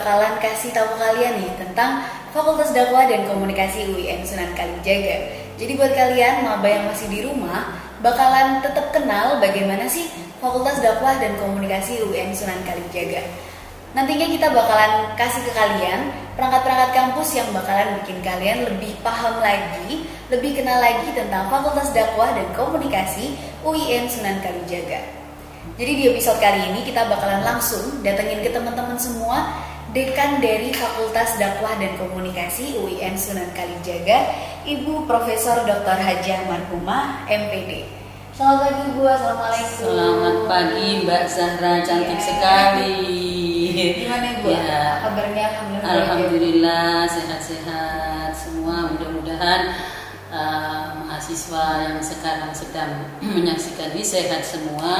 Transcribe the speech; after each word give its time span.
bakalan 0.00 0.40
kasih 0.40 0.72
tahu 0.72 0.96
kalian 0.96 1.44
nih 1.44 1.52
tentang 1.60 2.08
Fakultas 2.32 2.72
Dakwah 2.72 3.04
dan 3.04 3.28
Komunikasi 3.28 3.92
UIN 3.92 4.24
Sunan 4.24 4.48
Kalijaga. 4.56 5.28
Jadi 5.60 5.76
buat 5.76 5.92
kalian 5.92 6.40
maba 6.40 6.64
yang 6.64 6.88
masih 6.88 7.04
di 7.12 7.20
rumah 7.20 7.68
bakalan 8.00 8.64
tetap 8.64 8.96
kenal 8.96 9.36
bagaimana 9.44 9.84
sih 9.84 10.08
Fakultas 10.40 10.80
Dakwah 10.80 11.20
dan 11.20 11.36
Komunikasi 11.36 12.00
UIN 12.00 12.32
Sunan 12.32 12.64
Kalijaga. 12.64 13.20
Nantinya 13.92 14.24
kita 14.24 14.48
bakalan 14.56 15.12
kasih 15.20 15.44
ke 15.44 15.52
kalian 15.52 16.16
perangkat-perangkat 16.32 16.90
kampus 16.96 17.36
yang 17.36 17.52
bakalan 17.52 18.00
bikin 18.00 18.24
kalian 18.24 18.64
lebih 18.72 18.96
paham 19.04 19.36
lagi, 19.44 20.08
lebih 20.32 20.64
kenal 20.64 20.80
lagi 20.80 21.12
tentang 21.12 21.52
Fakultas 21.52 21.92
Dakwah 21.92 22.32
dan 22.32 22.48
Komunikasi 22.56 23.36
UIN 23.68 24.08
Sunan 24.08 24.40
Kalijaga. 24.40 25.20
Jadi 25.76 25.92
di 25.92 26.04
episode 26.08 26.40
kali 26.40 26.72
ini 26.72 26.88
kita 26.88 27.04
bakalan 27.04 27.44
langsung 27.44 28.00
datengin 28.00 28.40
ke 28.40 28.48
teman-teman 28.48 28.96
semua 28.96 29.68
Dekan 29.90 30.38
dari 30.38 30.70
Fakultas 30.70 31.34
Dakwah 31.34 31.74
dan 31.82 31.98
Komunikasi 31.98 32.78
UIN 32.78 33.18
Sunan 33.18 33.50
Kalijaga, 33.50 34.22
Ibu 34.62 35.02
Profesor 35.02 35.66
Dr. 35.66 35.98
Hajah 35.98 36.46
Marhumah, 36.46 37.26
MPD. 37.26 37.90
Selamat 38.30 38.70
pagi 38.70 38.86
Bu, 38.94 39.02
Assalamualaikum. 39.02 39.82
Selamat 39.90 40.36
pagi 40.46 40.86
Mbak 41.02 41.24
Zahra, 41.26 41.74
cantik 41.82 42.22
Ya. 42.22 42.22
sekali. 42.22 42.98
Gimana 44.06 44.28
Bu? 44.38 44.48
Ya. 44.54 44.80
Kabarnya 45.02 45.44
Alhamdulillah. 45.50 45.90
Alhamdulillah 45.98 46.94
sehat-sehat 47.10 48.30
semua. 48.38 48.94
Mudah-mudahan 48.94 49.74
uh, 50.30 50.69
mahasiswa 51.30 51.66
yang 51.86 52.02
sekarang 52.02 52.50
sedang 52.50 52.90
menyaksikan 53.22 53.94
ini 53.94 54.02
sehat 54.02 54.42
semua, 54.42 54.94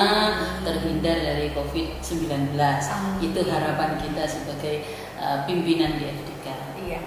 terhindar 0.63 1.19
dari 1.19 1.51
COVID-19. 1.51 2.55
Amin. 2.55 3.19
Itu 3.19 3.43
harapan 3.51 3.99
kita 3.99 4.31
sebagai 4.31 4.87
uh, 5.19 5.43
pimpinan 5.51 5.99
di 5.99 6.07
FDK. 6.07 6.47
Iya. 6.87 7.01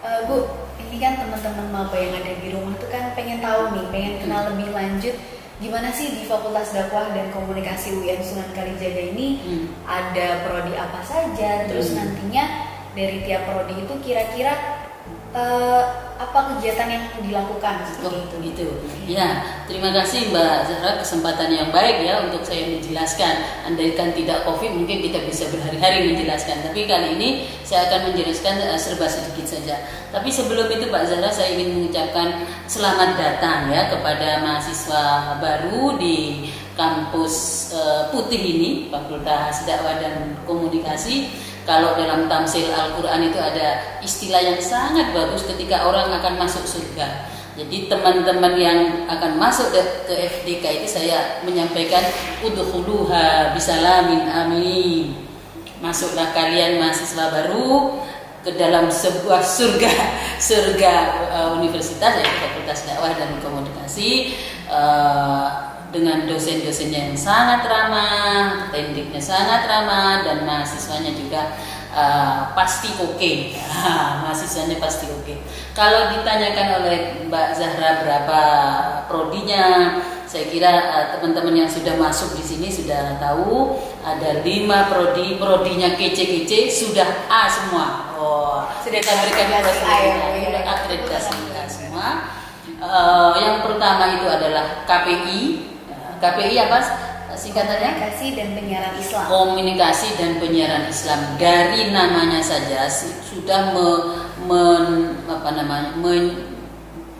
Eh, 0.00 0.20
Bu, 0.24 0.48
ini 0.80 0.96
kan 0.96 1.20
teman-teman 1.20 1.68
maba 1.68 1.92
yang 1.92 2.24
ada 2.24 2.32
di 2.40 2.48
rumah 2.56 2.72
tuh 2.80 2.88
kan 2.88 3.12
pengen 3.12 3.44
tahu 3.44 3.76
nih, 3.76 3.86
pengen 3.92 4.14
kenal 4.24 4.48
lebih 4.48 4.72
lanjut 4.72 5.12
gimana 5.60 5.92
sih 5.92 6.16
di 6.16 6.24
Fakultas 6.24 6.72
Dakwah 6.72 7.12
dan 7.12 7.28
Komunikasi 7.36 8.00
UIN 8.00 8.24
Sunan 8.24 8.48
Kalijaga 8.56 9.12
ini 9.12 9.44
Hmm. 9.44 9.66
ada 9.84 10.40
prodi 10.48 10.72
apa 10.72 11.04
saja, 11.04 11.68
terus 11.68 11.92
Hmm. 11.92 12.00
nantinya 12.00 12.48
dari 12.96 13.28
tiap 13.28 13.44
prodi 13.44 13.76
itu 13.76 13.92
kira-kira 14.00 14.79
eh, 15.30 15.84
apa 16.20 16.52
kegiatan 16.52 16.88
yang 16.90 17.04
dilakukan 17.24 17.80
Oh, 18.04 18.12
itu? 18.12 18.36
gitu. 18.52 18.68
Ya, 19.08 19.40
terima 19.64 19.88
kasih 19.88 20.28
Mbak 20.28 20.56
Zahra 20.68 20.92
kesempatan 21.00 21.48
yang 21.48 21.68
baik 21.72 22.04
ya 22.04 22.20
untuk 22.28 22.44
saya 22.44 22.68
menjelaskan. 22.68 23.64
Andaikan 23.64 24.12
tidak 24.12 24.44
COVID 24.44 24.84
mungkin 24.84 25.00
kita 25.00 25.24
bisa 25.24 25.48
berhari-hari 25.48 26.12
menjelaskan. 26.12 26.60
Tapi 26.60 26.84
kali 26.84 27.16
ini 27.16 27.28
saya 27.64 27.88
akan 27.88 28.12
menjelaskan 28.12 28.54
eh, 28.68 28.76
serba 28.76 29.08
sedikit 29.08 29.48
saja. 29.48 29.80
Tapi 30.12 30.28
sebelum 30.28 30.68
itu 30.68 30.92
Mbak 30.92 31.04
Zahra 31.08 31.30
saya 31.32 31.56
ingin 31.56 31.78
mengucapkan 31.78 32.44
selamat 32.68 33.16
datang 33.16 33.72
ya 33.72 33.88
kepada 33.88 34.44
mahasiswa 34.44 35.38
baru 35.40 35.96
di 35.96 36.50
kampus 36.76 37.34
eh, 37.72 38.02
Putih 38.12 38.40
ini, 38.40 38.70
Fakultas 38.92 39.64
Dakwah 39.64 39.96
dan 39.96 40.36
Komunikasi. 40.44 41.48
Kalau 41.68 41.94
dalam 41.94 42.26
tamsil 42.26 42.72
Al-Quran 42.72 43.30
itu 43.30 43.38
ada 43.38 44.00
istilah 44.00 44.40
yang 44.40 44.58
sangat 44.58 45.12
bagus 45.12 45.44
ketika 45.44 45.86
orang 45.86 46.08
akan 46.08 46.40
masuk 46.40 46.64
surga. 46.64 47.28
Jadi 47.58 47.92
teman-teman 47.92 48.56
yang 48.56 48.78
akan 49.10 49.36
masuk 49.36 49.68
ke- 49.74 50.08
FDK 50.08 50.80
itu 50.80 50.88
saya 50.88 51.44
menyampaikan 51.44 52.00
udhuluha 52.40 53.52
bisalamin 53.52 54.24
amin. 54.30 55.12
Masuklah 55.84 56.32
kalian 56.32 56.80
mahasiswa 56.80 57.28
baru 57.28 58.00
ke 58.40 58.56
dalam 58.56 58.88
sebuah 58.88 59.44
surga 59.44 59.92
surga 60.50 60.94
eh, 61.28 61.48
universitas 61.60 62.16
yaitu 62.16 62.36
Fakultas 62.40 62.88
Dakwah 62.88 63.12
dan 63.12 63.36
Komunikasi 63.44 64.32
eh, 64.72 65.48
dengan 65.90 66.26
dosen-dosennya 66.26 67.10
yang 67.10 67.18
sangat 67.18 67.66
ramah, 67.66 68.70
tendiknya 68.70 69.18
sangat 69.18 69.66
ramah 69.66 70.22
dan 70.22 70.46
mahasiswanya 70.46 71.10
juga 71.14 71.58
eh, 71.90 72.38
pasti 72.54 72.94
oke. 72.98 73.32
mahasiswanya 74.22 74.78
pasti 74.78 75.10
oke. 75.10 75.34
Kalau 75.74 76.14
ditanyakan 76.14 76.82
oleh 76.82 76.98
Mbak 77.26 77.48
Zahra 77.58 77.90
berapa 78.06 78.40
prodinya, 79.10 79.98
saya 80.30 80.46
kira 80.46 80.70
eh, 80.70 81.06
teman-teman 81.18 81.66
yang 81.66 81.70
sudah 81.70 81.98
masuk 81.98 82.38
di 82.38 82.44
sini 82.46 82.68
sudah 82.70 83.18
tahu 83.18 83.74
ada 84.06 84.46
lima 84.46 84.86
prodi, 84.86 85.42
prodinya 85.42 85.98
kece-kece 85.98 86.70
sudah 86.70 87.26
A 87.26 87.50
semua. 87.50 87.86
Oh, 88.14 88.62
Sudah 88.86 89.00
kita 89.02 89.26
berikan 89.26 89.48
akreditasi 89.58 89.82
A 89.82 89.94
ya, 90.06 90.60
akreditasi 90.70 91.34
semua. 91.66 92.38
Eh, 92.80 93.30
yang 93.36 93.60
pertama 93.60 94.16
itu 94.16 94.24
adalah 94.24 94.88
KPI. 94.88 95.68
KPI 96.20 96.56
apa 96.68 96.78
singkatannya? 97.32 97.90
Komunikasi 97.96 98.26
dan 98.36 98.48
penyiaran 98.52 98.94
Islam. 99.00 99.24
komunikasi 99.32 100.08
dan 100.20 100.30
penyiaran 100.36 100.84
Islam 100.92 101.20
dari 101.40 101.88
namanya 101.88 102.40
saja 102.44 102.84
sudah 103.24 103.72
me- 103.72 104.04
men- 104.44 105.16
apa 105.24 105.48
namanya 105.56 105.96
men- 105.96 106.50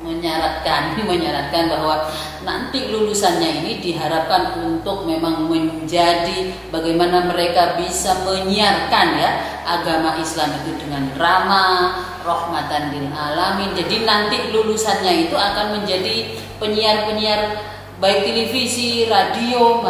menyaratkan 0.00 0.96
menyaratkan 1.10 1.68
bahwa 1.68 2.08
nanti 2.44 2.88
lulusannya 2.88 3.64
ini 3.64 3.84
diharapkan 3.84 4.56
untuk 4.60 5.04
memang 5.04 5.48
menjadi 5.48 6.52
bagaimana 6.72 7.28
mereka 7.28 7.76
bisa 7.76 8.20
menyiarkan 8.24 9.06
ya 9.20 9.30
agama 9.64 10.16
Islam 10.16 10.56
itu 10.64 10.72
dengan 10.80 11.04
ramah 11.20 12.00
rahmatan 12.24 12.96
lil 12.96 13.08
alamin 13.12 13.76
jadi 13.76 14.04
nanti 14.08 14.52
lulusannya 14.52 15.28
itu 15.28 15.36
akan 15.36 15.80
menjadi 15.80 16.36
penyiar-penyiar 16.56 17.40
baik 18.00 18.24
televisi, 18.24 19.04
radio, 19.06 19.84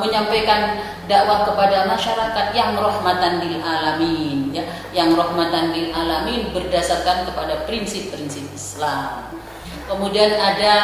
menyampaikan 0.00 0.80
dakwah 1.04 1.44
kepada 1.44 1.84
masyarakat 1.84 2.46
yang 2.56 2.72
rahmatan 2.76 3.44
lil 3.44 3.60
alamin, 3.60 4.52
ya, 4.52 4.64
yang 4.96 5.12
rahmatan 5.12 5.76
lil 5.76 5.92
alamin 5.92 6.48
berdasarkan 6.56 7.28
kepada 7.28 7.68
prinsip-prinsip 7.68 8.48
Islam. 8.56 9.28
Kemudian 9.88 10.36
ada 10.36 10.74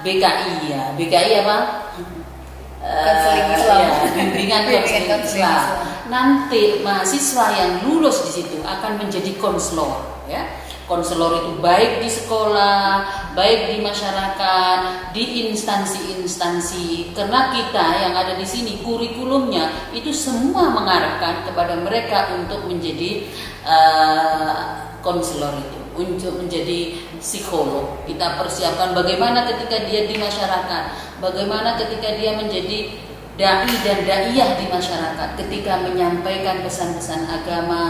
BKI 0.00 0.72
ya, 0.72 0.92
BKI 0.96 1.44
apa? 1.44 1.58
Konseling 2.80 3.48
Islam. 3.56 3.80
ya, 3.80 3.92
bimbingan 4.16 4.62
konseling 4.72 5.08
konseling 5.08 5.44
Islam. 5.44 5.60
Islam. 5.60 5.88
Nanti 6.10 6.62
mahasiswa 6.80 7.46
yang 7.54 7.72
lulus 7.86 8.24
di 8.28 8.40
situ 8.40 8.56
akan 8.64 9.04
menjadi 9.04 9.36
konselor, 9.36 10.24
ya. 10.28 10.48
Konselor 10.90 11.46
itu 11.46 11.62
baik 11.62 12.02
di 12.02 12.10
sekolah, 12.10 13.06
baik 13.38 13.70
di 13.70 13.76
masyarakat, 13.78 14.78
di 15.14 15.46
instansi-instansi. 15.46 17.14
Karena 17.14 17.54
kita 17.54 17.86
yang 18.02 18.14
ada 18.18 18.34
di 18.34 18.42
sini 18.42 18.82
kurikulumnya 18.82 19.70
itu 19.94 20.10
semua 20.10 20.66
mengarahkan 20.66 21.46
kepada 21.46 21.78
mereka 21.78 22.34
untuk 22.34 22.66
menjadi 22.66 23.22
eh, 23.62 24.90
konselor 24.98 25.54
itu, 25.62 25.78
untuk 25.94 26.42
menjadi 26.42 26.98
psikolog. 27.22 28.02
Kita 28.10 28.34
persiapkan 28.34 28.90
bagaimana 28.90 29.46
ketika 29.46 29.86
dia 29.86 30.10
di 30.10 30.18
masyarakat, 30.18 30.82
bagaimana 31.22 31.78
ketika 31.78 32.18
dia 32.18 32.34
menjadi 32.34 33.09
dai 33.38 33.70
dan 33.86 34.02
daiyah 34.06 34.58
di 34.58 34.66
masyarakat 34.66 35.28
ketika 35.38 35.82
menyampaikan 35.86 36.62
pesan-pesan 36.64 37.26
agama. 37.30 37.84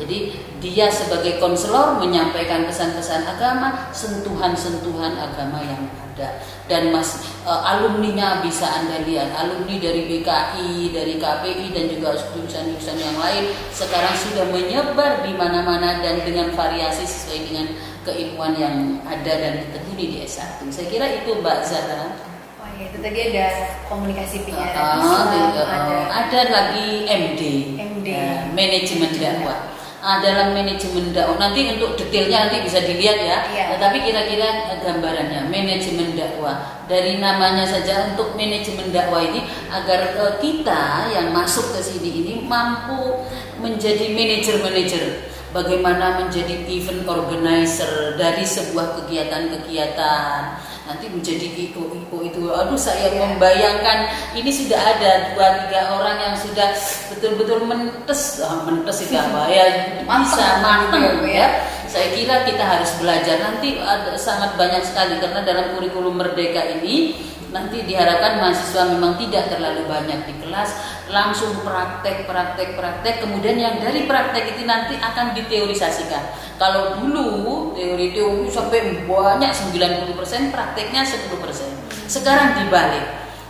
Jadi 0.00 0.34
dia 0.64 0.88
sebagai 0.88 1.36
konselor 1.38 2.00
menyampaikan 2.00 2.64
pesan-pesan 2.64 3.28
agama, 3.28 3.92
sentuhan-sentuhan 3.92 5.14
agama 5.20 5.60
yang 5.60 5.84
ada. 6.14 6.40
Dan 6.64 6.94
mas 6.94 7.20
eh, 7.44 7.60
alumninya 7.68 8.40
bisa 8.40 8.64
anda 8.64 9.04
lihat, 9.04 9.34
alumni 9.36 9.76
dari 9.76 10.08
BKI, 10.08 10.94
dari 10.94 11.20
KPI 11.20 11.66
dan 11.76 11.84
juga 11.92 12.16
jurusan-jurusan 12.16 12.96
yang 12.96 13.16
lain 13.20 13.52
sekarang 13.74 14.14
sudah 14.16 14.48
menyebar 14.48 15.20
di 15.26 15.36
mana-mana 15.36 16.00
dan 16.00 16.24
dengan 16.24 16.48
variasi 16.56 17.04
sesuai 17.04 17.40
dengan 17.50 17.66
keilmuan 18.04 18.52
yang 18.56 18.76
ada 19.08 19.32
dan 19.32 19.52
ditekuni 19.64 20.04
di 20.06 20.16
S1. 20.24 20.64
Saya 20.68 20.86
kira 20.88 21.06
itu 21.24 21.34
Mbak 21.40 21.58
Zahra. 21.64 22.33
Iya, 22.74 22.84
itu 22.90 22.98
tadi 22.98 23.18
ada 23.30 23.46
komunikasi 23.86 24.36
Ah, 24.50 24.98
Islam, 24.98 25.26
di- 25.30 25.40
ada 25.54 25.62
ah, 26.10 26.22
ada. 26.26 26.40
Lagi 26.50 26.86
MD, 27.06 27.42
MD. 27.78 28.06
eh, 28.10 28.38
manajemen 28.50 29.14
dakwah. 29.14 29.58
Ah, 30.04 30.20
dalam 30.20 30.52
manajemen 30.52 31.14
dakwah 31.14 31.38
nanti 31.40 31.64
untuk 31.70 31.96
detailnya 31.96 32.50
nanti 32.50 32.66
bisa 32.66 32.82
dilihat 32.82 33.18
ya. 33.22 33.38
Iya. 33.48 33.64
Tetapi 33.78 33.96
kira-kira 34.02 34.48
eh, 34.74 34.78
gambarannya 34.82 35.46
manajemen 35.48 36.18
dakwah 36.18 36.82
dari 36.90 37.22
namanya 37.22 37.62
saja 37.64 38.10
untuk 38.10 38.34
manajemen 38.34 38.90
dakwah 38.90 39.22
ini 39.22 39.46
agar 39.70 40.18
eh, 40.18 40.34
kita 40.42 40.82
yang 41.14 41.30
masuk 41.30 41.72
ke 41.72 41.80
sini 41.80 42.10
ini 42.26 42.34
mampu 42.44 43.22
menjadi 43.62 44.10
manajer-manajer. 44.10 45.30
Bagaimana 45.54 46.18
menjadi 46.18 46.66
event 46.66 47.06
organizer 47.06 48.18
dari 48.18 48.42
sebuah 48.42 48.98
kegiatan-kegiatan 48.98 50.40
nanti 50.84 51.08
menjadi 51.08 51.48
iko 51.48 51.88
iko 51.92 52.16
itu. 52.20 52.42
Aduh 52.52 52.76
saya 52.76 53.08
yeah. 53.08 53.24
membayangkan 53.24 53.98
ini 54.36 54.50
sudah 54.52 54.76
ada 54.76 55.32
dua 55.32 55.64
tiga 55.64 55.80
orang 55.96 56.16
yang 56.20 56.34
sudah 56.36 56.68
betul-betul 57.12 57.64
mentes. 57.64 58.40
Ah, 58.44 58.64
mentes 58.68 59.00
itu 59.00 59.16
apa 59.16 59.48
ya? 59.48 59.66
Bisa 60.08 60.46
matang 60.60 61.24
ya. 61.24 61.48
Saya 61.88 62.10
kira 62.12 62.44
kita 62.44 62.64
harus 62.64 62.90
belajar. 63.00 63.36
Nanti 63.40 63.80
ada 63.80 64.16
sangat 64.18 64.56
banyak 64.60 64.82
sekali 64.84 65.16
karena 65.22 65.40
dalam 65.46 65.76
kurikulum 65.78 66.20
merdeka 66.20 66.62
ini 66.80 67.16
nanti 67.54 67.86
diharapkan 67.86 68.42
mahasiswa 68.42 68.82
memang 68.98 69.14
tidak 69.14 69.46
terlalu 69.46 69.86
banyak 69.86 70.26
di 70.26 70.34
kelas 70.42 70.74
langsung 71.08 71.60
praktek 71.60 72.24
praktek 72.24 72.78
praktek. 72.78 73.14
Kemudian 73.24 73.60
yang 73.60 73.76
dari 73.80 74.08
praktek 74.08 74.56
itu 74.56 74.62
nanti 74.64 74.96
akan 74.96 75.36
diteorisasikan. 75.36 76.56
Kalau 76.56 77.00
dulu 77.02 77.72
teori 77.76 78.14
teori 78.14 78.48
sampai 78.48 79.04
banyak 79.04 79.50
90% 79.52 80.54
prakteknya 80.54 81.02
10% 81.04 82.08
sekarang 82.08 82.62
dibalik. 82.62 83.04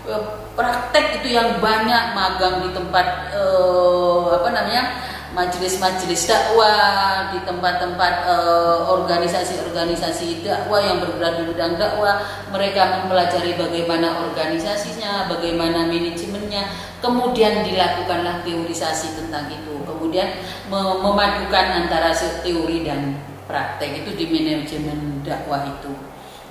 Eh, 0.05 0.23
praktek 0.55 1.23
itu 1.23 1.35
yang 1.35 1.59
banyak 1.59 2.13
magang 2.13 2.63
di 2.63 2.71
tempat 2.75 3.35
eh, 3.35 4.25
apa 4.35 4.49
namanya 4.53 5.04
majelis-majelis 5.35 6.31
dakwah 6.31 7.35
di 7.35 7.43
tempat-tempat 7.43 8.15
uh, 8.31 8.87
organisasi-organisasi 8.95 10.47
dakwah 10.47 10.79
yang 10.79 11.03
bergerak 11.03 11.43
di 11.43 11.45
bidang 11.51 11.75
dakwah 11.75 12.23
mereka 12.55 13.03
mempelajari 13.03 13.59
bagaimana 13.59 14.23
organisasinya 14.31 15.27
bagaimana 15.29 15.91
manajemennya. 15.91 16.71
Kemudian 17.03 17.67
dilakukanlah 17.67 18.47
teorisasi 18.47 19.19
tentang 19.19 19.51
itu. 19.53 19.75
Kemudian 19.85 20.41
memadukan 20.73 21.85
antara 21.85 22.17
teori 22.17 22.87
dan 22.87 23.19
praktek. 23.45 24.07
Itu 24.07 24.17
di 24.17 24.25
manajemen 24.31 25.21
dakwah 25.21 25.69
itu. 25.69 25.93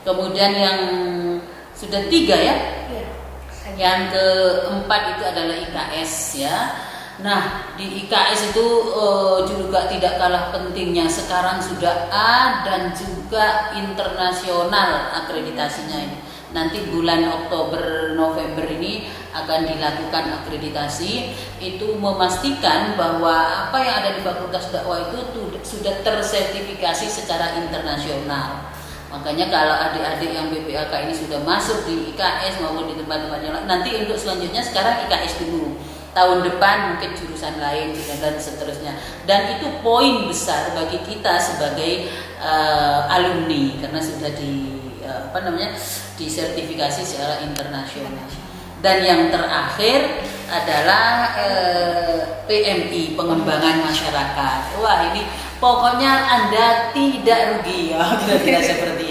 Kemudian 0.04 0.52
yang 0.54 0.80
sudah 1.74 2.06
tiga 2.12 2.38
ya, 2.38 2.56
ya. 2.92 3.06
yang 3.80 4.12
keempat 4.14 5.18
itu 5.18 5.24
adalah 5.26 5.56
IKS 5.58 6.14
ya 6.44 6.58
Nah, 7.24 7.72
di 7.80 8.04
IKS 8.04 8.52
itu 8.52 8.68
uh, 8.92 9.48
juga 9.48 9.88
tidak 9.88 10.20
kalah 10.20 10.52
pentingnya. 10.52 11.08
Sekarang 11.08 11.64
sudah 11.64 12.12
A 12.12 12.68
dan 12.68 12.92
juga 12.92 13.72
internasional 13.72 15.16
akreditasinya 15.24 16.04
ini. 16.04 16.20
Nanti 16.52 16.84
bulan 16.92 17.24
Oktober 17.26 18.14
November 18.14 18.68
ini 18.68 19.08
akan 19.34 19.66
dilakukan 19.66 20.44
akreditasi 20.44 21.34
itu 21.64 21.98
memastikan 21.98 22.94
bahwa 22.94 23.66
apa 23.72 23.82
yang 23.82 23.96
ada 24.06 24.12
di 24.20 24.22
Fakultas 24.22 24.70
Dakwah 24.70 25.10
itu 25.10 25.50
sudah 25.66 26.04
tersertifikasi 26.06 27.08
secara 27.10 27.58
internasional. 27.58 28.70
Makanya 29.10 29.50
kalau 29.50 29.76
adik-adik 29.90 30.30
yang 30.30 30.52
BPAK 30.52 31.10
ini 31.10 31.14
sudah 31.16 31.42
masuk 31.42 31.88
di 31.90 32.14
IKS 32.14 32.62
maupun 32.62 32.86
di 32.92 33.02
tempat-tempat 33.02 33.40
yang 33.42 33.54
lain, 33.58 33.66
nanti 33.66 33.90
untuk 33.98 34.18
selanjutnya 34.20 34.62
sekarang 34.62 35.10
IKS 35.10 35.42
dulu 35.42 35.74
tahun 36.14 36.46
depan 36.46 36.96
mungkin 36.96 37.12
jurusan 37.18 37.58
lain 37.58 37.98
dan 38.22 38.38
seterusnya. 38.38 38.94
Dan 39.26 39.58
itu 39.60 39.68
poin 39.82 40.30
besar 40.30 40.72
bagi 40.78 41.02
kita 41.02 41.42
sebagai 41.42 42.08
uh, 42.38 43.10
alumni 43.10 43.82
karena 43.82 44.00
sudah 44.00 44.32
di 44.38 44.80
uh, 45.04 45.34
apa 45.34 45.38
namanya 45.44 45.74
disertifikasi 46.16 47.02
secara 47.02 47.42
internasional. 47.42 48.30
Dan 48.84 49.02
yang 49.02 49.22
terakhir 49.32 50.28
adalah 50.52 51.34
uh, 51.40 52.20
eh, 52.20 52.20
PMI 52.46 53.16
pengembangan 53.16 53.80
masyarakat. 53.80 54.60
Wah 54.84 55.08
ini 55.10 55.24
pokoknya 55.64 56.12
anda 56.12 56.92
tidak 56.92 57.40
rugi 57.56 57.96
ya 57.96 58.04
kira-kira 58.20 58.60
seperti 58.60 59.03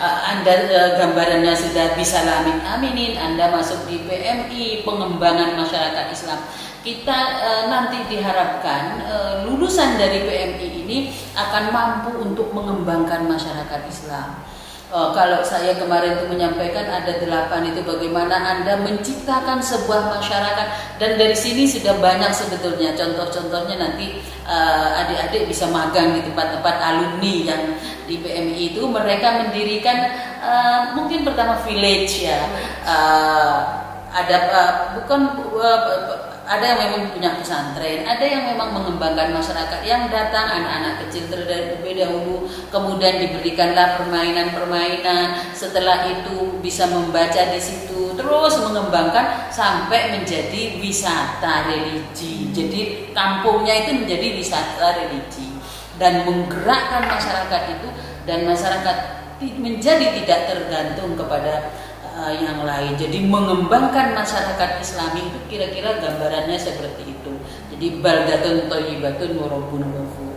Anda 0.00 0.54
uh, 0.72 0.90
gambarannya 0.96 1.52
sudah 1.52 1.92
bisa 1.92 2.24
lamin 2.24 2.64
aminin, 2.64 3.20
Anda 3.20 3.52
masuk 3.52 3.84
di 3.84 4.00
PMI 4.08 4.80
pengembangan 4.88 5.60
masyarakat 5.60 6.06
Islam. 6.08 6.40
Kita 6.80 7.18
uh, 7.44 7.64
nanti 7.68 8.00
diharapkan 8.08 9.04
lulusan 9.44 10.00
dari 10.00 10.24
PMI 10.24 10.68
ini 10.80 10.98
akan 11.36 11.64
mampu 11.68 12.10
untuk 12.24 12.56
mengembangkan 12.56 13.28
masyarakat 13.28 13.82
Islam 13.84 14.49
Uh, 14.90 15.14
kalau 15.14 15.38
saya 15.46 15.70
kemarin 15.78 16.18
itu 16.18 16.26
menyampaikan 16.26 16.82
ada 16.82 17.14
delapan 17.22 17.62
itu 17.70 17.78
bagaimana 17.86 18.34
Anda 18.34 18.74
menciptakan 18.82 19.62
sebuah 19.62 20.18
masyarakat. 20.18 20.98
Dan 20.98 21.14
dari 21.14 21.38
sini 21.38 21.70
sudah 21.70 21.94
banyak 22.02 22.34
sebetulnya. 22.34 22.98
Contoh-contohnya 22.98 23.78
nanti 23.78 24.18
uh, 24.50 24.98
adik-adik 25.06 25.46
bisa 25.46 25.70
magang 25.70 26.18
di 26.18 26.26
tempat-tempat 26.26 26.76
alumni 26.82 27.34
yang 27.54 27.62
di 28.10 28.18
PMI 28.18 28.74
itu. 28.74 28.82
Mereka 28.82 29.46
mendirikan 29.46 30.10
uh, 30.42 30.80
mungkin 30.98 31.22
pertama 31.22 31.62
village 31.62 32.26
ya. 32.26 32.42
Uh, 32.82 33.86
ada 34.10 34.36
uh, 34.50 34.72
bukan 34.98 35.38
uh, 35.54 36.19
ada 36.50 36.66
yang 36.66 36.80
memang 36.82 37.14
punya 37.14 37.30
pesantren, 37.38 38.02
ada 38.02 38.26
yang 38.26 38.42
memang 38.50 38.74
mengembangkan 38.74 39.30
masyarakat. 39.30 39.86
Yang 39.86 40.10
datang 40.10 40.50
anak-anak 40.50 41.06
kecil 41.06 41.30
terlebih 41.30 41.94
dahulu, 41.94 42.50
kemudian 42.74 43.22
diberikanlah 43.22 44.02
permainan-permainan, 44.02 45.54
setelah 45.54 46.10
itu 46.10 46.58
bisa 46.58 46.90
membaca 46.90 47.38
di 47.54 47.60
situ, 47.62 48.18
terus 48.18 48.58
mengembangkan 48.66 49.46
sampai 49.54 50.18
menjadi 50.18 50.82
wisata 50.82 51.70
religi. 51.70 52.50
Jadi 52.50 53.14
kampungnya 53.14 53.86
itu 53.86 54.02
menjadi 54.02 54.26
wisata 54.34 55.06
religi. 55.06 55.54
Dan 56.02 56.26
menggerakkan 56.26 57.06
masyarakat 57.06 57.62
itu 57.78 57.88
dan 58.26 58.48
masyarakat 58.48 58.96
menjadi 59.40 60.06
tidak 60.18 60.40
tergantung 60.48 61.12
kepada 61.12 61.72
uh, 62.20 62.34
yang 62.36 62.60
lain. 62.60 62.92
Jadi 63.00 63.24
mengembangkan 63.24 64.12
masyarakat 64.12 64.70
Islami 64.84 65.32
itu 65.32 65.38
kira-kira 65.48 65.96
gambarannya 65.96 66.60
seperti 66.60 67.08
itu. 67.08 67.32
Jadi 67.72 67.86
baldatun 68.04 68.68
thayyibatun 68.68 69.40
warabun 69.40 69.88
ghafur. 69.88 70.28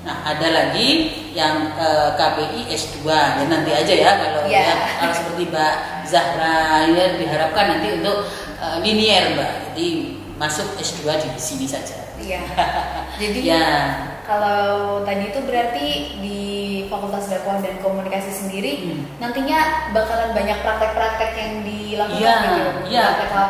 Nah, 0.00 0.24
ada 0.24 0.48
lagi 0.48 1.12
yang 1.36 1.76
uh, 1.76 2.16
KPI 2.16 2.72
S2 2.72 3.04
ya 3.04 3.44
nanti 3.44 3.68
aja 3.68 3.92
ya 3.92 4.10
kalau 4.16 4.48
yeah. 4.48 4.72
ya 4.72 4.74
kalau 4.96 5.12
seperti 5.12 5.52
Mbak 5.52 5.74
Zahra 6.08 6.88
ya 6.88 7.20
diharapkan 7.20 7.76
nanti 7.76 8.00
untuk 8.00 8.24
uh, 8.64 8.80
linier 8.80 9.36
Mbak. 9.36 9.52
Jadi 9.70 9.88
masuk 10.40 10.72
S2 10.80 11.04
di 11.20 11.28
sini 11.36 11.68
saja. 11.68 12.00
Iya. 12.16 12.40
Jadi 13.20 13.40
ya. 13.44 13.64
Kalau 14.30 15.02
tadi 15.02 15.34
itu 15.34 15.42
berarti 15.42 15.86
di 16.22 16.40
Fakultas 16.86 17.26
Dakwah 17.26 17.58
dan 17.58 17.82
Komunikasi 17.82 18.30
sendiri 18.30 18.72
hmm. 18.86 19.18
nantinya 19.18 19.90
bakalan 19.90 20.30
banyak 20.30 20.62
praktek-praktek 20.62 21.30
yang 21.34 21.52
dilakukan 21.66 22.22
ya, 22.22 22.36
gitu. 22.38 22.60
Iya, 22.94 23.06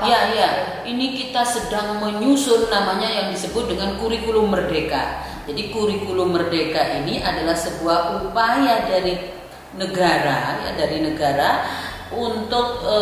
iya, 0.09 0.21
iya. 0.33 0.51
Ini 0.89 1.07
kita 1.21 1.45
sedang 1.45 2.01
menyusun 2.01 2.73
namanya 2.73 3.13
yang 3.13 3.29
disebut 3.29 3.77
dengan 3.77 4.01
kurikulum 4.01 4.49
merdeka. 4.49 5.21
Jadi 5.45 5.69
kurikulum 5.69 6.33
merdeka 6.33 6.81
ini 7.05 7.21
adalah 7.21 7.53
sebuah 7.53 8.25
upaya 8.25 8.89
dari 8.89 9.37
negara 9.77 10.65
ya 10.67 10.71
dari 10.75 10.99
negara 11.05 11.63
untuk 12.11 12.83
e, 12.83 12.99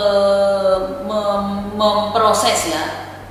mem 1.09 1.45
memproses 1.81 2.69
ya 2.69 2.83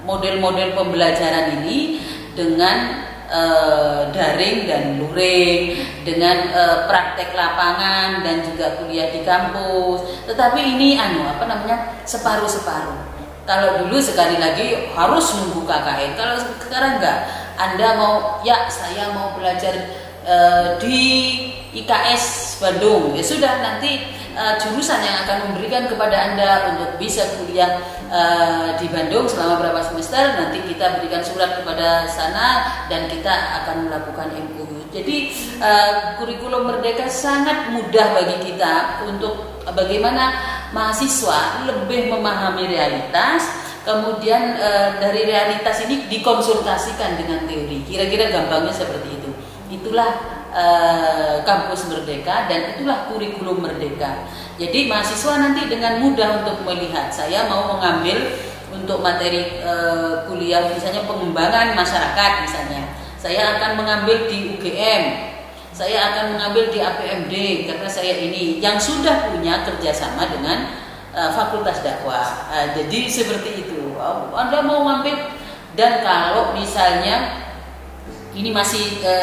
model-model 0.08 0.74
pembelajaran 0.74 1.62
ini 1.62 2.02
dengan 2.34 3.07
uh, 3.28 4.10
daring 4.12 4.68
dan 4.68 5.00
luring 5.00 5.80
dengan 6.04 6.52
uh, 6.52 6.78
praktek 6.88 7.36
lapangan 7.36 8.24
dan 8.24 8.44
juga 8.44 8.80
kuliah 8.80 9.12
di 9.12 9.22
kampus. 9.24 10.28
Tetapi 10.28 10.60
ini 10.60 11.00
anu 11.00 11.28
apa 11.28 11.44
namanya 11.48 12.02
separuh-separuh. 12.08 13.16
Kalau 13.48 13.80
dulu 13.84 13.96
sekali 14.04 14.36
lagi 14.36 14.92
harus 14.92 15.26
nunggu 15.40 15.64
KKN. 15.64 16.12
Kalau 16.20 16.36
sekarang 16.60 17.00
enggak. 17.00 17.20
Anda 17.58 17.98
mau 17.98 18.38
ya 18.46 18.70
saya 18.70 19.10
mau 19.18 19.34
belajar 19.34 19.74
uh, 20.28 20.76
di 20.78 21.00
IKS 21.74 22.58
Bandung. 22.60 23.16
Ya 23.16 23.24
sudah 23.24 23.64
nanti 23.64 24.04
uh, 24.36 24.60
jurusan 24.60 25.00
yang 25.02 25.24
akan 25.26 25.38
memberikan 25.50 25.88
kepada 25.88 26.14
Anda 26.32 26.50
untuk 26.76 27.00
bisa 27.00 27.24
kuliah 27.40 27.80
uh, 28.12 28.76
di 28.78 28.92
Bandung 28.92 29.26
selama 29.26 29.64
berapa 29.64 29.82
semester 29.88 30.36
nanti 30.36 30.62
kita 30.68 31.00
berikan 31.00 31.24
surat 31.24 31.58
kepada 31.58 32.06
sana 32.12 32.84
dan 32.92 33.08
kita 33.08 33.64
akan 33.64 33.88
melakukan 33.88 34.28
MOU. 34.36 34.68
Jadi 34.92 35.32
uh, 35.62 36.18
kurikulum 36.20 36.68
merdeka 36.68 37.08
sangat 37.08 37.72
mudah 37.72 38.18
bagi 38.18 38.52
kita 38.52 39.06
untuk 39.08 39.64
bagaimana 39.68 40.32
mahasiswa 40.72 41.68
lebih 41.68 42.12
memahami 42.12 42.72
realitas 42.72 43.68
kemudian 43.88 44.60
dari 45.00 45.24
realitas 45.24 45.80
ini 45.88 46.12
dikonsultasikan 46.12 47.16
dengan 47.16 47.48
teori. 47.48 47.88
Kira-kira 47.88 48.28
gampangnya 48.28 48.76
seperti 48.76 49.16
itu. 49.16 49.17
Itulah 49.68 50.38
Eh, 50.58 51.38
kampus 51.46 51.86
merdeka 51.86 52.50
dan 52.50 52.74
itulah 52.74 53.06
kurikulum 53.12 53.62
merdeka. 53.62 54.26
Jadi 54.58 54.90
mahasiswa 54.90 55.38
nanti 55.38 55.70
dengan 55.70 56.02
mudah 56.02 56.42
untuk 56.42 56.66
melihat 56.66 57.14
saya 57.14 57.46
mau 57.46 57.78
mengambil 57.78 58.32
untuk 58.74 59.06
materi 59.06 59.62
uh, 59.62 60.26
kuliah 60.26 60.66
misalnya 60.66 61.06
pengembangan 61.06 61.78
masyarakat 61.78 62.32
misalnya. 62.42 62.82
saya 63.22 63.60
akan 63.60 63.78
mengambil 63.78 64.26
di 64.26 64.58
UGM, 64.58 65.04
saya 65.76 66.10
akan 66.10 66.38
mengambil 66.38 66.74
di 66.74 66.80
APMD 66.82 67.34
karena 67.70 67.90
saya 67.90 68.18
ini 68.18 68.58
yang 68.58 68.82
sudah 68.82 69.30
punya 69.30 69.62
kerjasama 69.62 70.26
dengan 70.32 70.74
uh, 71.14 71.38
Fakultas 71.38 71.86
Dakwah. 71.86 72.50
Uh, 72.50 72.68
jadi 72.74 73.06
seperti 73.06 73.68
itu. 73.68 73.94
Anda 74.34 74.66
mau 74.66 74.90
ngambil 74.90 75.38
dan 75.78 76.02
kalau 76.02 76.58
misalnya 76.58 77.46
ini 78.38 78.54
masih 78.54 79.02
e, 79.02 79.14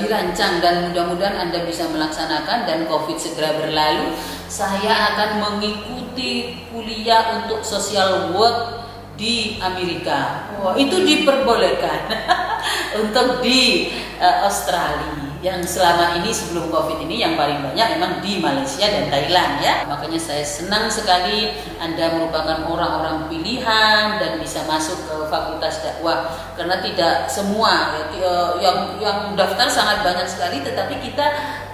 dirancang 0.00 0.64
dan 0.64 0.88
mudah-mudahan 0.88 1.48
Anda 1.48 1.68
bisa 1.68 1.84
melaksanakan 1.92 2.64
dan 2.64 2.88
Covid 2.88 3.20
segera 3.20 3.52
berlalu. 3.60 4.16
Saya 4.48 5.12
akan 5.12 5.30
mengikuti 5.44 6.56
kuliah 6.72 7.44
untuk 7.44 7.60
social 7.60 8.32
work 8.32 8.88
di 9.20 9.60
Amerika. 9.60 10.48
Wah, 10.56 10.72
itu 10.74 11.04
diperbolehkan 11.04 12.08
untuk 13.04 13.44
di 13.44 13.92
e, 14.16 14.26
Australia 14.48 15.31
yang 15.42 15.58
selama 15.66 16.22
ini 16.22 16.30
sebelum 16.30 16.70
Covid 16.70 17.02
ini 17.02 17.18
yang 17.18 17.34
paling 17.34 17.66
banyak 17.66 17.98
memang 17.98 18.22
di 18.22 18.38
Malaysia 18.38 18.86
dan 18.86 19.10
Thailand 19.10 19.58
ya. 19.58 19.82
Makanya 19.90 20.22
saya 20.22 20.46
senang 20.46 20.86
sekali 20.86 21.50
Anda 21.82 22.14
merupakan 22.14 22.62
orang-orang 22.62 23.26
pilihan 23.26 24.22
dan 24.22 24.38
bisa 24.38 24.62
masuk 24.70 25.02
ke 25.02 25.16
Fakultas 25.26 25.82
Dakwah 25.82 26.30
karena 26.54 26.78
tidak 26.78 27.26
semua 27.26 27.98
ya, 28.14 28.22
yang 28.62 28.78
yang 29.02 29.18
daftar 29.34 29.66
sangat 29.66 30.06
banyak 30.06 30.30
sekali 30.30 30.62
tetapi 30.62 31.02
kita 31.02 31.26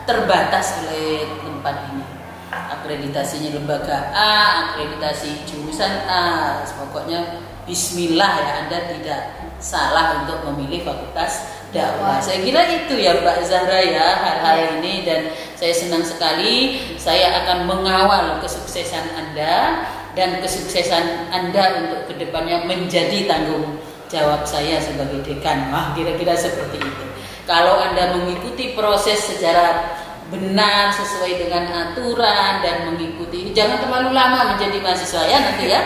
terbatas 0.09 0.81
oleh 0.81 1.29
tempat 1.45 1.93
ini 1.93 2.05
akreditasinya 2.49 3.53
lembaga 3.53 4.09
A, 4.17 4.33
akreditasi 4.73 5.45
jurusan 5.45 6.09
A, 6.09 6.65
pokoknya 6.65 7.45
Bismillah 7.69 8.33
ya 8.41 8.53
Anda 8.65 8.79
tidak 8.97 9.48
salah 9.59 10.23
untuk 10.25 10.43
memilih 10.50 10.87
fakultas 10.87 11.47
dakwah. 11.75 12.23
Saya 12.23 12.41
kira 12.43 12.65
itu 12.71 12.95
ya 12.97 13.19
Mbak 13.21 13.38
Zahra 13.45 13.81
ya 13.83 14.07
hal-hal 14.19 14.57
ya. 14.57 14.69
ini 14.81 14.95
dan 15.05 15.21
saya 15.59 15.75
senang 15.75 16.07
sekali 16.07 16.81
saya 16.97 17.45
akan 17.45 17.69
mengawal 17.69 18.38
kesuksesan 18.41 19.05
Anda 19.19 19.85
dan 20.17 20.41
kesuksesan 20.41 21.31
Anda 21.31 21.85
untuk 21.85 22.00
ke 22.11 22.15
depannya 22.17 22.65
menjadi 22.65 23.29
tanggung 23.29 23.79
jawab 24.09 24.47
saya 24.49 24.81
sebagai 24.81 25.21
dekan. 25.27 25.69
Wah 25.69 25.93
kira-kira 25.93 26.33
seperti 26.38 26.81
itu. 26.81 27.05
Kalau 27.45 27.81
Anda 27.81 28.17
mengikuti 28.17 28.73
proses 28.73 29.21
secara 29.21 29.97
benar 30.29 30.93
sesuai 30.93 31.41
dengan 31.41 31.65
aturan 31.73 32.61
dan 32.61 32.93
mengikuti 32.93 33.49
jangan 33.57 33.81
terlalu 33.81 34.12
lama 34.12 34.53
menjadi 34.53 34.77
mahasiswa 34.85 35.25
ya 35.25 35.38
nanti 35.41 35.73
ya 35.73 35.81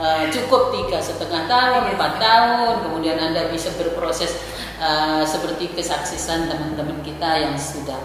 uh, 0.00 0.24
cukup 0.32 0.72
tiga 0.72 0.98
setengah 0.98 1.44
tahun 1.44 1.94
empat 1.94 2.12
tahun 2.16 2.74
kemudian 2.88 3.20
anda 3.20 3.52
bisa 3.52 3.68
berproses 3.76 4.32
uh, 4.80 5.22
seperti 5.28 5.68
kesaksisan 5.76 6.48
teman-teman 6.48 7.04
kita 7.04 7.30
yang 7.44 7.54
sudah 7.60 8.00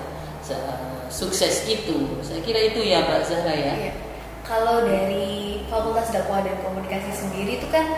uh, 0.51 1.07
sukses 1.07 1.63
itu. 1.65 2.19
Saya 2.19 2.43
kira 2.43 2.59
itu 2.75 2.83
ya 2.83 3.07
Mbak 3.07 3.21
Zahra 3.23 3.55
ya. 3.55 3.73
Iya. 3.79 3.93
Kalau 4.45 4.85
dari 4.85 5.65
Fakultas 5.71 6.13
Dakwah 6.13 6.45
dan 6.45 6.53
Komunikasi 6.61 7.09
sendiri 7.17 7.57
itu 7.57 7.67
kan 7.73 7.97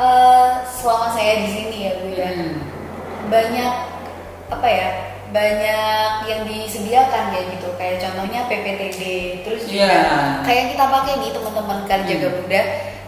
uh, 0.00 0.64
selama 0.64 1.12
saya 1.12 1.44
di 1.44 1.48
sini 1.52 1.76
ya 1.84 1.92
Bu 2.00 2.08
ya 2.16 2.30
hmm. 2.32 2.56
banyak 3.28 3.74
apa 4.46 4.68
ya 4.70 4.88
banyak 5.34 6.10
yang 6.30 6.40
disediakan 6.46 7.34
ya 7.34 7.42
gitu 7.50 7.68
kayak 7.76 7.98
contohnya 7.98 8.46
PPTD 8.46 9.00
terus 9.42 9.66
juga 9.66 9.90
yeah. 9.90 10.38
kayak 10.46 10.72
kita 10.72 10.84
pakai 10.86 11.12
nih 11.18 11.34
teman-teman 11.34 11.82
kan 11.90 12.00
jaga 12.06 12.28
hmm. 12.30 12.36
muda 12.40 12.62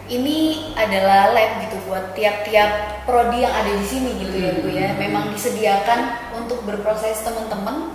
ini 0.09 0.73
adalah 0.73 1.37
lab 1.37 1.61
gitu 1.69 1.77
buat 1.85 2.17
tiap-tiap 2.17 3.05
prodi 3.05 3.45
yang 3.45 3.53
ada 3.53 3.73
di 3.77 3.87
sini 3.87 4.17
gitu 4.25 4.37
ya 4.41 4.51
Bu 4.57 4.69
ya. 4.73 4.89
Hmm. 4.93 4.99
Memang 5.01 5.25
disediakan 5.37 6.01
untuk 6.37 6.65
berproses 6.65 7.21
teman-teman. 7.21 7.93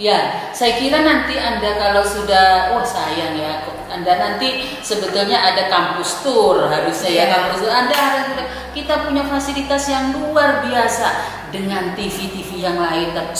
Ya, 0.00 0.48
saya 0.56 0.80
kira 0.80 1.04
nanti 1.04 1.36
Anda 1.36 1.76
kalau 1.76 2.00
sudah 2.00 2.72
wah 2.72 2.80
sayang 2.80 3.36
ya, 3.36 3.68
Anda 3.92 4.16
nanti 4.16 4.80
sebetulnya 4.80 5.36
ada 5.36 5.68
kampus 5.68 6.24
tour 6.24 6.72
harusnya 6.72 7.10
ya, 7.12 7.24
ya 7.28 7.36
kampus 7.36 7.68
tour. 7.68 7.72
Anda 7.72 7.92
harus 7.92 8.24
kita 8.72 9.04
punya 9.04 9.28
fasilitas 9.28 9.92
yang 9.92 10.16
luar 10.16 10.64
biasa 10.64 11.08
dengan 11.52 11.92
TV-TV 11.92 12.64
yang 12.64 12.80
lain. 12.80 13.12
Tapi, 13.12 13.36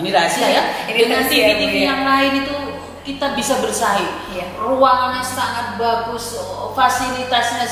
ini 0.00 0.08
rahasia 0.08 0.48
ya. 0.48 0.62
Ini 0.88 1.00
dengan 1.04 1.22
TV-TV 1.28 1.74
ya. 1.84 1.86
yang 1.92 2.02
lain 2.08 2.32
itu 2.48 2.52
kita 3.08 3.32
bisa 3.32 3.56
bersaing. 3.64 4.36
Ya. 4.36 4.52
Ruangannya 4.60 5.24
sangat 5.24 5.80
bagus, 5.80 6.36
fasilitasnya 6.76 7.64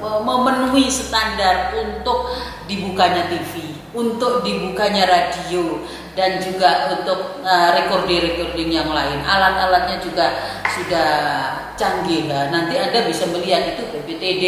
memenuhi 0.00 0.88
standar 0.88 1.76
untuk 1.76 2.32
dibukanya 2.64 3.28
TV, 3.28 3.76
untuk 3.92 4.40
dibukanya 4.40 5.04
radio, 5.04 5.84
dan 6.16 6.40
juga 6.40 6.88
untuk 6.96 7.44
uh, 7.44 7.70
recording-recording 7.76 8.72
yang 8.72 8.88
lain. 8.88 9.20
Alat-alatnya 9.28 10.00
juga 10.00 10.26
sudah 10.72 11.10
canggih. 11.76 12.24
Nah, 12.26 12.48
nanti 12.48 12.80
Anda 12.80 13.04
bisa 13.04 13.28
melihat 13.28 13.76
itu 13.76 13.84
PPTD, 13.92 14.44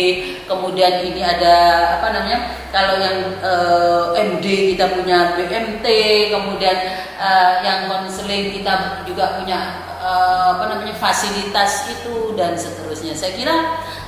kemudian 0.49 1.05
ini 1.05 1.21
ada 1.21 1.55
apa 2.01 2.17
namanya? 2.17 2.39
Kalau 2.73 2.97
yang 2.97 3.19
uh, 3.45 4.17
MD 4.17 4.75
kita 4.75 4.89
punya 4.97 5.37
BMT, 5.37 5.87
kemudian 6.33 6.77
uh, 7.21 7.61
yang 7.61 7.93
konseling 7.93 8.57
kita 8.57 9.05
juga 9.05 9.37
punya 9.37 9.90
uh, 10.01 10.57
apa 10.57 10.65
namanya 10.73 10.97
fasilitas 10.97 11.87
itu 11.93 12.33
dan 12.35 12.57
seterusnya. 12.57 13.13
Saya 13.13 13.37
kira 13.37 13.57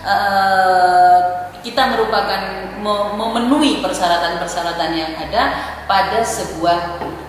uh, 0.02 1.20
kita 1.60 1.94
merupakan 1.94 2.72
memenuhi 3.14 3.78
persyaratan-persyaratan 3.78 4.90
yang 4.96 5.12
ada 5.14 5.42
pada 5.86 6.24
sebuah 6.24 6.80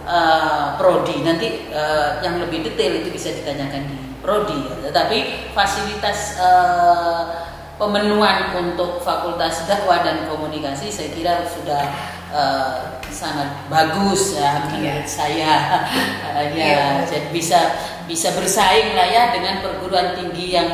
uh, 0.08 0.66
prodi. 0.80 1.22
Nanti 1.22 1.70
uh, 1.70 2.24
yang 2.26 2.42
lebih 2.42 2.66
detail 2.66 3.04
itu 3.04 3.14
bisa 3.14 3.30
ditanyakan 3.36 3.86
di 3.86 3.98
prodi. 4.24 4.58
Ya. 4.58 4.90
Tetapi 4.90 5.52
fasilitas 5.54 6.40
uh, 6.42 7.54
pemenuhan 7.78 8.54
untuk 8.56 9.02
Fakultas 9.04 9.66
Dakwah 9.68 10.06
dan 10.06 10.30
Komunikasi 10.30 10.94
saya 10.94 11.10
kira 11.12 11.44
sudah 11.46 11.84
uh, 12.32 13.02
sangat 13.10 13.70
bagus 13.70 14.38
ya 14.38 14.66
menurut 14.74 15.06
iya. 15.06 15.10
saya 15.10 15.54
uh, 16.34 16.46
ya 16.58 16.66
iya. 16.66 16.86
jadi 17.06 17.30
bisa 17.30 17.60
bisa 18.10 18.32
bersaing 18.36 18.96
lah 18.96 19.08
ya 19.08 19.24
dengan 19.32 19.64
perguruan 19.64 20.16
tinggi 20.18 20.56
yang 20.56 20.72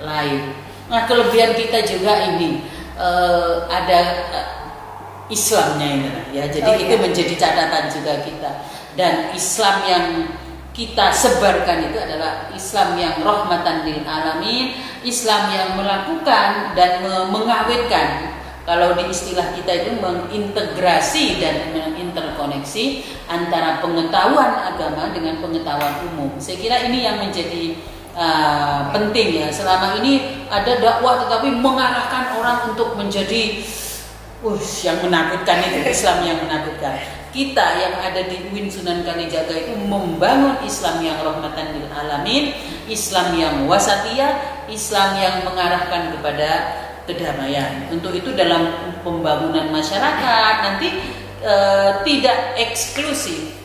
lain. 0.00 0.54
Nah 0.90 1.06
kelebihan 1.06 1.54
kita 1.54 1.86
juga 1.86 2.34
ini 2.34 2.64
uh, 2.98 3.64
ada 3.70 4.00
uh, 4.34 4.48
Islamnya 5.30 5.88
ini 5.88 6.10
ya 6.34 6.44
jadi 6.50 6.70
oh, 6.70 6.76
itu 6.76 6.94
iya. 6.98 7.02
menjadi 7.02 7.34
catatan 7.38 7.84
juga 7.94 8.12
kita 8.26 8.50
dan 8.98 9.30
Islam 9.30 9.76
yang 9.86 10.06
kita 10.74 11.10
sebarkan 11.14 11.90
itu 11.90 11.98
adalah 11.98 12.48
Islam 12.54 12.94
yang 12.94 13.20
rahmatan 13.20 13.84
lil 13.84 14.06
alamin, 14.06 14.74
Islam 15.02 15.50
yang 15.50 15.68
melakukan 15.74 16.72
dan 16.78 17.02
mengawetkan 17.28 18.32
kalau 18.64 18.94
di 18.94 19.10
istilah 19.10 19.50
kita 19.58 19.82
itu 19.82 19.98
mengintegrasi 19.98 21.42
dan 21.42 21.74
menginterkoneksi 22.50 22.84
antara 23.30 23.78
pengetahuan 23.78 24.52
agama 24.66 25.14
dengan 25.14 25.38
pengetahuan 25.38 25.94
umum. 26.10 26.30
Saya 26.42 26.58
kira 26.58 26.90
ini 26.90 27.06
yang 27.06 27.22
menjadi 27.22 27.78
uh, 28.18 28.90
penting 28.90 29.38
ya. 29.38 29.48
Selama 29.54 30.02
ini 30.02 30.42
ada 30.50 30.82
dakwah 30.82 31.22
tetapi 31.26 31.54
mengarahkan 31.54 32.34
orang 32.42 32.74
untuk 32.74 32.98
menjadi 32.98 33.62
uh, 34.42 34.58
yang 34.82 34.98
menakutkan 34.98 35.62
itu 35.70 35.78
Islam 35.94 36.26
yang 36.26 36.38
menakutkan. 36.42 36.98
Kita 37.30 37.78
yang 37.78 37.94
ada 38.02 38.26
di 38.26 38.42
UIN 38.50 38.66
Sunan 38.66 39.06
Kalijaga 39.06 39.54
itu 39.54 39.78
membangun 39.78 40.58
Islam 40.66 40.98
yang 40.98 41.14
rahmatan 41.22 41.78
lil 41.78 41.86
alamin, 41.94 42.50
Islam 42.90 43.38
yang 43.38 43.70
wasatiyah, 43.70 44.66
Islam 44.66 45.14
yang 45.14 45.46
mengarahkan 45.46 46.10
kepada 46.18 46.50
kedamaian. 47.06 47.86
Untuk 47.86 48.18
itu 48.18 48.34
dalam 48.34 48.74
pembangunan 49.06 49.70
masyarakat 49.70 50.54
nanti 50.58 51.19
e, 51.40 51.54
tidak 52.04 52.38
eksklusif, 52.60 53.56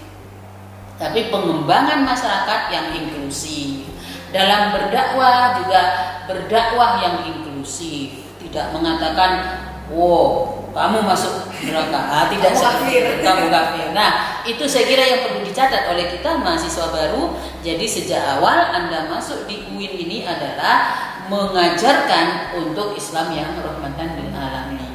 tapi 0.95 1.27
pengembangan 1.27 2.07
masyarakat 2.07 2.61
yang 2.71 2.87
inklusif. 2.95 3.87
Dalam 4.31 4.75
berdakwah 4.75 5.63
juga 5.63 5.81
berdakwah 6.27 6.99
yang 6.99 7.15
inklusif, 7.23 8.35
tidak 8.43 8.75
mengatakan, 8.75 9.63
"Wow, 9.91 10.59
kamu 10.75 11.07
masuk 11.07 11.51
neraka." 11.63 11.99
Ah, 12.11 12.25
tidak 12.27 12.51
kafir. 12.51 13.23
Kamu 13.23 13.47
kafir. 13.47 13.95
Nah, 13.95 14.43
itu 14.43 14.63
saya 14.67 14.87
kira 14.87 15.03
yang 15.07 15.21
perlu 15.27 15.39
dicatat 15.43 15.87
oleh 15.87 16.11
kita 16.11 16.35
mahasiswa 16.35 16.91
baru. 16.91 17.35
Jadi 17.63 17.85
sejak 17.87 18.39
awal 18.39 18.75
Anda 18.75 19.07
masuk 19.07 19.47
di 19.47 19.71
UIN 19.71 19.95
ini 20.03 20.27
adalah 20.27 21.05
mengajarkan 21.31 22.55
untuk 22.59 22.93
Islam 22.93 23.33
yang 23.33 23.51
rahmatan 23.57 24.19
lil 24.19 24.31
alamin. 24.35 24.93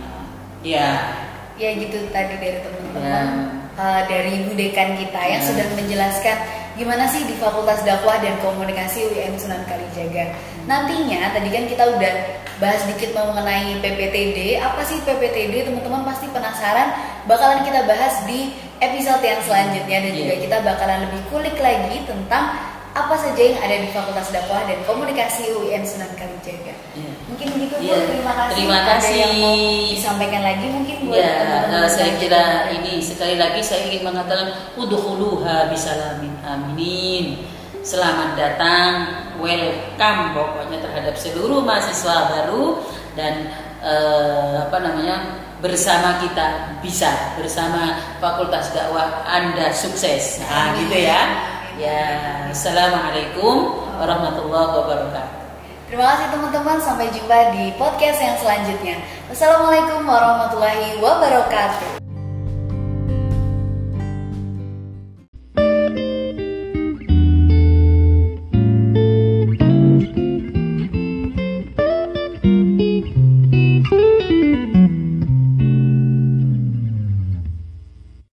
Ya. 0.61 1.29
Ya 1.61 1.77
gitu 1.77 2.09
tadi 2.09 2.41
dari 2.41 2.57
teman-teman 2.65 3.05
ya. 3.05 3.21
uh, 3.77 4.01
dari 4.09 4.41
Ibu 4.41 4.57
Dekan 4.57 4.97
kita 4.97 5.21
yang 5.21 5.43
ya. 5.45 5.49
sudah 5.53 5.67
menjelaskan 5.77 6.37
gimana 6.75 7.05
sih 7.05 7.29
di 7.29 7.37
Fakultas 7.37 7.85
Dakwah 7.85 8.17
dan 8.25 8.41
Komunikasi 8.41 9.13
UIN 9.13 9.37
Sunan 9.37 9.61
Kalijaga. 9.69 10.33
Nantinya 10.65 11.37
tadi 11.37 11.53
kan 11.53 11.69
kita 11.69 11.85
udah 11.85 12.15
bahas 12.57 12.81
dikit 12.89 13.13
mengenai 13.13 13.77
PPTD. 13.77 14.57
Apa 14.57 14.81
sih 14.89 15.05
PPTD? 15.05 15.69
Teman-teman 15.69 16.09
pasti 16.09 16.33
penasaran. 16.33 16.97
Bakalan 17.29 17.61
kita 17.69 17.85
bahas 17.85 18.25
di 18.25 18.57
episode 18.81 19.21
yang 19.21 19.45
selanjutnya 19.45 19.99
dan 20.01 20.13
juga 20.17 20.35
Iya. 20.35 20.43
kita 20.49 20.57
bakalan 20.65 20.99
lebih 21.05 21.21
kulik 21.29 21.57
lagi 21.61 22.01
tentang 22.09 22.57
apa 22.91 23.15
saja 23.15 23.39
yang 23.39 23.59
ada 23.63 23.77
di 23.81 23.89
Fakultas 23.95 24.35
Dakwah 24.35 24.67
dan 24.67 24.83
Komunikasi 24.83 25.55
UIN 25.55 25.87
Sunan 25.87 26.11
Kalijaga. 26.19 26.75
Iya. 26.99 27.13
Mungkin 27.31 27.47
begitu 27.55 27.75
Bu, 27.79 27.87
Iya, 27.87 27.99
terima 28.03 28.33
kasih. 28.35 28.55
terima 28.59 28.77
Ada 28.83 28.89
kasih. 28.99 29.15
yang 29.15 29.35
mau 29.39 29.57
disampaikan 29.87 30.43
lagi 30.43 30.67
mungkin 30.67 30.97
buat 31.07 31.15
Ya, 31.15 31.31
teman-teman 31.39 31.83
eh, 31.87 31.91
saya 31.95 32.13
kira 32.19 32.45
ini 32.75 32.93
sekali 32.99 33.35
lagi 33.39 33.61
saya 33.63 33.81
ingin 33.87 34.03
mengatakan 34.03 34.49
udhuluha 34.75 35.71
bisalamin 35.71 36.35
amin. 36.43 37.47
Selamat 37.81 38.37
datang, 38.37 38.93
welcome 39.41 40.37
pokoknya 40.37 40.85
terhadap 40.85 41.15
seluruh 41.17 41.63
mahasiswa 41.63 42.29
baru 42.29 42.83
dan 43.15 43.55
eh, 43.81 44.55
apa 44.67 44.77
namanya 44.83 45.17
bersama 45.63 46.19
kita 46.19 46.77
bisa 46.83 47.39
bersama 47.39 47.97
Fakultas 48.19 48.75
Dakwah 48.75 49.23
Anda 49.25 49.71
sukses. 49.71 50.43
Nah, 50.43 50.75
gitu 50.75 50.99
ya. 50.99 51.23
Ya, 51.81 52.53
assalamualaikum 52.53 53.89
warahmatullahi 53.97 54.69
wabarakatuh. 54.69 55.41
Terima 55.89 56.13
kasih 56.13 56.29
teman-teman, 56.29 56.77
sampai 56.77 57.09
jumpa 57.09 57.57
di 57.57 57.73
podcast 57.81 58.21
yang 58.21 58.37
selanjutnya. 58.37 59.01
Wassalamualaikum 59.33 60.05
warahmatullahi 60.05 61.01
wabarakatuh. 61.01 62.00